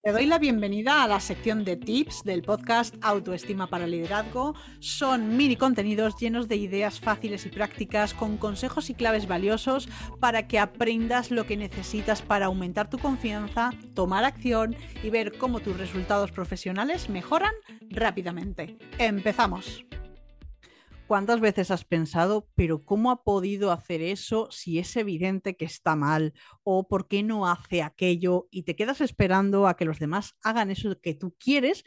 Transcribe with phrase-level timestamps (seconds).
[0.00, 4.54] Te doy la bienvenida a la sección de tips del podcast Autoestima para Liderazgo.
[4.78, 9.88] Son mini contenidos llenos de ideas fáciles y prácticas con consejos y claves valiosos
[10.20, 15.58] para que aprendas lo que necesitas para aumentar tu confianza, tomar acción y ver cómo
[15.58, 17.52] tus resultados profesionales mejoran
[17.90, 18.78] rápidamente.
[18.98, 19.84] Empezamos.
[21.08, 25.96] ¿Cuántas veces has pensado, pero cómo ha podido hacer eso si es evidente que está
[25.96, 26.34] mal?
[26.64, 28.46] ¿O por qué no hace aquello?
[28.50, 31.82] Y te quedas esperando a que los demás hagan eso que tú quieres,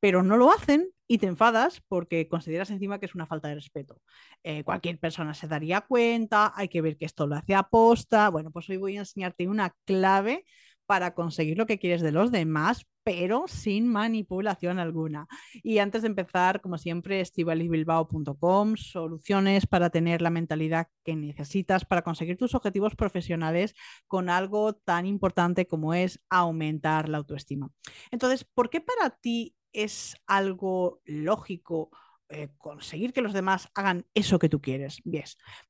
[0.00, 3.56] pero no lo hacen y te enfadas porque consideras encima que es una falta de
[3.56, 4.00] respeto.
[4.42, 8.30] Eh, cualquier persona se daría cuenta, hay que ver que esto lo hace aposta.
[8.30, 10.46] Bueno, pues hoy voy a enseñarte una clave
[10.86, 15.26] para conseguir lo que quieres de los demás, pero sin manipulación alguna.
[15.62, 22.02] Y antes de empezar, como siempre, estivalisbilbao.com, soluciones para tener la mentalidad que necesitas para
[22.02, 23.74] conseguir tus objetivos profesionales
[24.06, 27.70] con algo tan importante como es aumentar la autoestima.
[28.10, 31.90] Entonces, ¿por qué para ti es algo lógico?
[32.34, 35.02] Eh, conseguir que los demás hagan eso que tú quieres.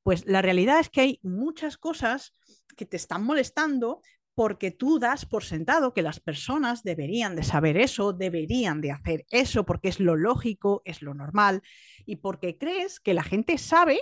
[0.01, 2.37] Pues la realidad es que hay muchas cosas
[2.77, 4.01] que te están molestando,
[4.35, 9.25] porque tú das por sentado que las personas deberían de saber eso, deberían de hacer
[9.29, 11.61] eso, porque es lo lógico, es lo normal,
[12.05, 13.99] y porque crees que la gente sabe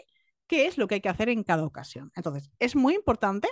[0.48, 2.12] qué es lo que hay que hacer en cada ocasión.
[2.16, 3.50] Entonces, es muy importante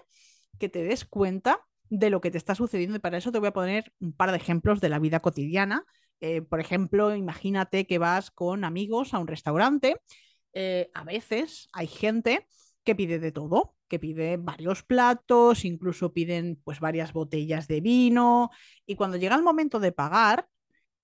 [0.57, 3.49] que te des cuenta de lo que te está sucediendo y para eso te voy
[3.49, 5.85] a poner un par de ejemplos de la vida cotidiana.
[6.21, 9.95] Eh, por ejemplo, imagínate que vas con amigos a un restaurante.
[10.53, 12.47] Eh, a veces hay gente
[12.83, 18.51] que pide de todo, que pide varios platos, incluso piden pues varias botellas de vino
[18.85, 20.47] y cuando llega el momento de pagar,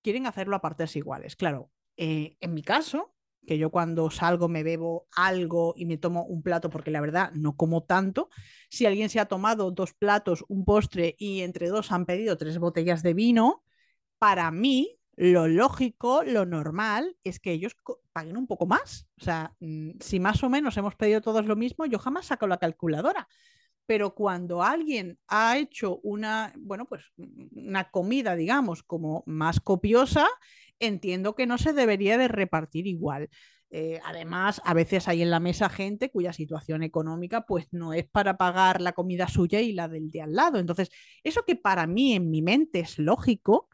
[0.01, 1.35] quieren hacerlo a partes iguales.
[1.35, 6.23] Claro, eh, en mi caso, que yo cuando salgo me bebo algo y me tomo
[6.25, 8.29] un plato porque la verdad no como tanto,
[8.69, 12.57] si alguien se ha tomado dos platos, un postre y entre dos han pedido tres
[12.57, 13.63] botellas de vino,
[14.17, 17.75] para mí lo lógico, lo normal es que ellos
[18.11, 19.07] paguen un poco más.
[19.19, 22.47] O sea, mm, si más o menos hemos pedido todos lo mismo, yo jamás saco
[22.47, 23.27] la calculadora.
[23.85, 30.27] Pero cuando alguien ha hecho una, bueno, pues mm, una comida, digamos, como más copiosa,
[30.79, 33.29] entiendo que no se debería de repartir igual.
[33.71, 38.05] Eh, además, a veces hay en la mesa gente cuya situación económica pues no es
[38.07, 40.59] para pagar la comida suya y la del de al lado.
[40.59, 40.89] Entonces,
[41.23, 43.69] eso que para mí en mi mente es lógico,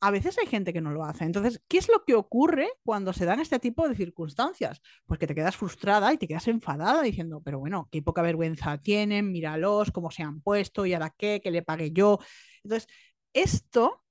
[0.00, 1.24] a veces hay gente que no lo hace.
[1.24, 4.80] Entonces, ¿qué es lo que ocurre cuando se dan este tipo de circunstancias?
[5.06, 8.78] Pues que te quedas frustrada y te quedas enfadada diciendo, pero bueno, qué poca vergüenza
[8.78, 12.18] tienen, míralos, cómo se han puesto y ahora qué, que le pague yo.
[12.64, 12.88] Entonces,
[13.34, 14.02] esto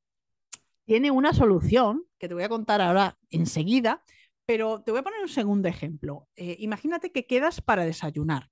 [0.85, 4.03] tiene una solución que te voy a contar ahora enseguida,
[4.45, 6.27] pero te voy a poner un segundo ejemplo.
[6.35, 8.50] Eh, imagínate que quedas para desayunar.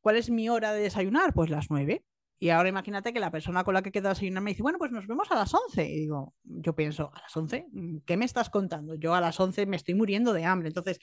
[0.00, 1.32] ¿Cuál es mi hora de desayunar?
[1.34, 2.04] Pues las nueve.
[2.44, 4.92] Y ahora imagínate que la persona con la que queda desayunar me dice, bueno, pues
[4.92, 5.88] nos vemos a las 11.
[5.88, 7.68] Y digo, yo pienso, ¿a las 11?
[8.04, 8.96] ¿Qué me estás contando?
[8.96, 10.68] Yo a las 11 me estoy muriendo de hambre.
[10.68, 10.98] Entonces,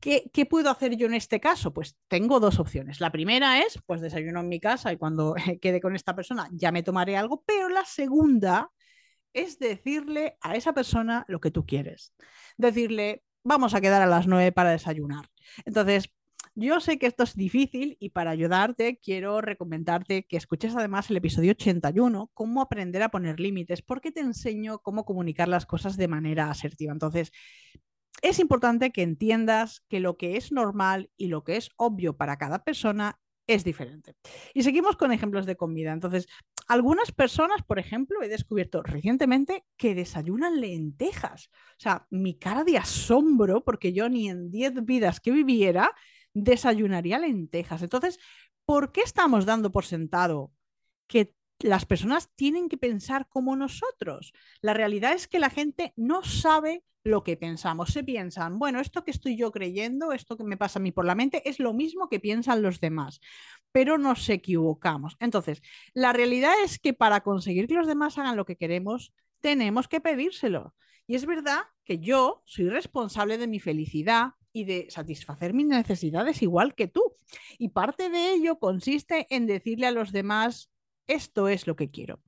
[0.00, 1.72] ¿qué, ¿qué, puedo hacer yo en este caso?
[1.72, 3.00] Pues tengo dos opciones.
[3.00, 6.72] La primera es, pues desayuno en mi casa y cuando quede con esta persona ya
[6.72, 7.44] me tomaré algo.
[7.46, 8.72] Pero la segunda
[9.32, 12.14] es decirle a esa persona lo que tú quieres.
[12.56, 15.30] Decirle, vamos a quedar a las 9 para desayunar.
[15.66, 16.10] Entonces,
[16.54, 21.16] yo sé que esto es difícil y para ayudarte quiero recomendarte que escuches además el
[21.16, 26.08] episodio 81, cómo aprender a poner límites, porque te enseño cómo comunicar las cosas de
[26.08, 26.92] manera asertiva.
[26.92, 27.32] Entonces,
[28.22, 32.38] es importante que entiendas que lo que es normal y lo que es obvio para
[32.38, 34.14] cada persona es diferente.
[34.54, 35.92] Y seguimos con ejemplos de comida.
[35.92, 36.26] Entonces,
[36.66, 41.50] algunas personas, por ejemplo, he descubierto recientemente que desayunan lentejas.
[41.72, 45.92] O sea, mi cara de asombro, porque yo ni en 10 vidas que viviera
[46.34, 47.82] desayunaría lentejas.
[47.82, 48.18] Entonces,
[48.64, 50.52] ¿por qué estamos dando por sentado
[51.06, 54.32] que las personas tienen que pensar como nosotros?
[54.60, 57.90] La realidad es que la gente no sabe lo que pensamos.
[57.90, 61.04] Se piensan, bueno, esto que estoy yo creyendo, esto que me pasa a mí por
[61.04, 63.20] la mente, es lo mismo que piensan los demás,
[63.72, 65.16] pero nos equivocamos.
[65.20, 69.86] Entonces, la realidad es que para conseguir que los demás hagan lo que queremos, tenemos
[69.86, 70.74] que pedírselo.
[71.06, 76.40] Y es verdad que yo soy responsable de mi felicidad, y de satisfacer mis necesidades
[76.40, 77.16] igual que tú.
[77.58, 80.70] Y parte de ello consiste en decirle a los demás,
[81.06, 82.22] esto es lo que quiero.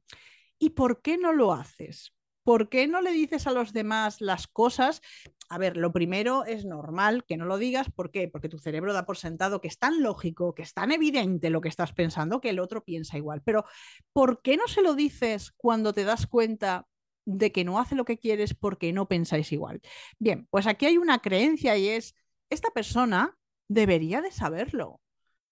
[0.59, 2.13] ¿Y por qué no lo haces?
[2.43, 5.01] ¿Por qué no le dices a los demás las cosas?
[5.49, 7.91] A ver, lo primero es normal que no lo digas.
[7.93, 8.29] ¿Por qué?
[8.29, 11.61] Porque tu cerebro da por sentado que es tan lógico, que es tan evidente lo
[11.61, 13.43] que estás pensando, que el otro piensa igual.
[13.45, 13.65] Pero
[14.13, 16.87] ¿por qué no se lo dices cuando te das cuenta
[17.27, 19.83] de que no hace lo que quieres porque no pensáis igual?
[20.19, 22.15] Bien, pues aquí hay una creencia y es,
[22.49, 23.37] esta persona
[23.69, 25.01] debería de saberlo.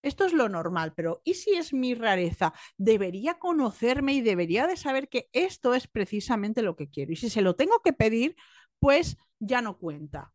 [0.03, 2.53] Esto es lo normal, pero ¿y si es mi rareza?
[2.77, 7.13] Debería conocerme y debería de saber que esto es precisamente lo que quiero.
[7.13, 8.37] Y si se lo tengo que pedir,
[8.79, 10.34] pues ya no cuenta.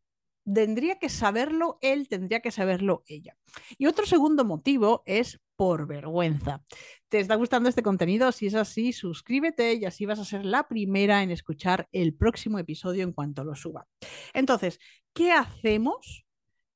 [0.54, 3.36] Tendría que saberlo él, tendría que saberlo ella.
[3.78, 6.64] Y otro segundo motivo es por vergüenza.
[7.10, 8.32] ¿Te está gustando este contenido?
[8.32, 12.60] Si es así, suscríbete y así vas a ser la primera en escuchar el próximo
[12.60, 13.86] episodio en cuanto lo suba.
[14.34, 14.80] Entonces,
[15.14, 16.26] ¿qué hacemos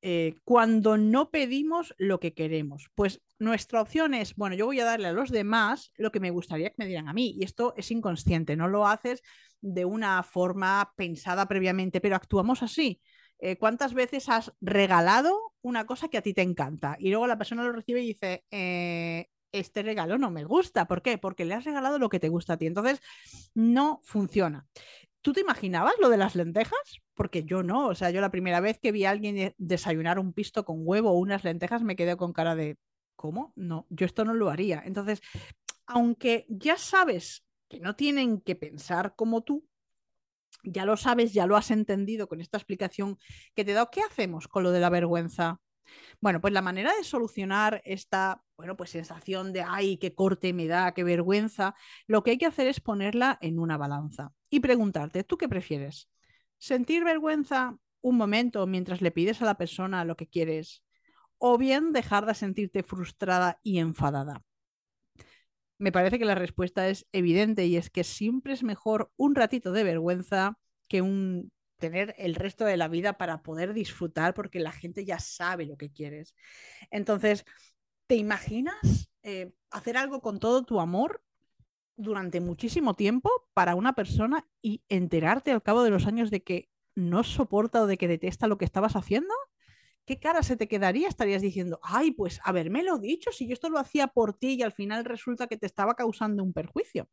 [0.02, 2.90] eh, cuando no pedimos lo que queremos?
[2.94, 6.32] Pues nuestra opción es, bueno, yo voy a darle a los demás lo que me
[6.32, 7.36] gustaría que me dieran a mí.
[7.40, 9.22] Y esto es inconsciente, no lo haces
[9.62, 13.00] de una forma pensada previamente, pero actuamos así.
[13.46, 17.38] Eh, ¿Cuántas veces has regalado una cosa que a ti te encanta y luego la
[17.38, 20.88] persona lo recibe y dice, eh, este regalo no me gusta?
[20.88, 21.18] ¿Por qué?
[21.18, 22.68] Porque le has regalado lo que te gusta a ti.
[22.68, 23.02] Entonces,
[23.54, 24.66] no funciona.
[25.22, 27.02] ¿Tú te imaginabas lo de las lentejas?
[27.16, 30.32] Porque yo no, o sea, yo la primera vez que vi a alguien desayunar un
[30.32, 32.78] pisto con huevo o unas lentejas me quedé con cara de,
[33.18, 33.52] ¿cómo?
[33.58, 34.82] No, yo esto no lo haría.
[34.86, 35.20] Entonces,
[35.86, 39.68] aunque ya sabes que no tienen que pensar como tú,
[40.64, 43.18] ya lo sabes, ya lo has entendido con esta explicación
[43.56, 45.60] que te he dado, ¿qué hacemos con lo de la vergüenza?
[46.22, 50.68] Bueno, pues la manera de solucionar esta, bueno, pues sensación de, ay, qué corte me
[50.68, 51.76] da, qué vergüenza,
[52.08, 56.10] lo que hay que hacer es ponerla en una balanza y preguntarte, ¿tú qué prefieres?
[56.58, 60.84] ¿Sentir vergüenza un momento mientras le pides a la persona lo que quieres?
[61.38, 64.44] ¿O bien dejar de sentirte frustrada y enfadada?
[65.78, 69.72] Me parece que la respuesta es evidente y es que siempre es mejor un ratito
[69.72, 74.72] de vergüenza que un tener el resto de la vida para poder disfrutar porque la
[74.72, 76.34] gente ya sabe lo que quieres.
[76.92, 77.46] Entonces,
[78.08, 81.22] ¿te imaginas eh, hacer algo con todo tu amor
[81.98, 86.70] durante muchísimo tiempo para una persona y enterarte al cabo de los años de que
[86.96, 89.34] no soporta o de que detesta lo que estabas haciendo?
[90.06, 91.08] ¿Qué cara se te quedaría?
[91.08, 94.62] Estarías diciendo, ay, pues haberme lo dicho, si yo esto lo hacía por ti y
[94.64, 97.08] al final resulta que te estaba causando un perjuicio.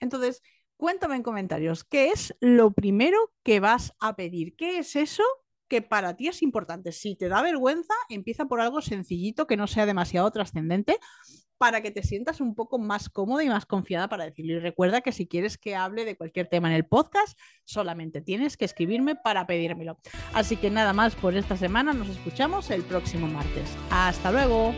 [0.00, 0.42] Entonces,
[0.78, 4.54] Cuéntame en comentarios, ¿qué es lo primero que vas a pedir?
[4.54, 5.24] ¿Qué es eso
[5.66, 6.92] que para ti es importante?
[6.92, 11.00] Si te da vergüenza, empieza por algo sencillito que no sea demasiado trascendente
[11.58, 14.54] para que te sientas un poco más cómoda y más confiada para decirlo.
[14.54, 18.56] Y recuerda que si quieres que hable de cualquier tema en el podcast, solamente tienes
[18.56, 19.98] que escribirme para pedírmelo.
[20.32, 23.76] Así que nada más por esta semana, nos escuchamos el próximo martes.
[23.90, 24.74] Hasta luego.